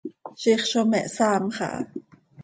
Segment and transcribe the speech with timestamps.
[0.43, 1.69] Ziix zo me hsaamx aha.